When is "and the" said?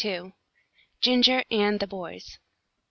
1.51-1.85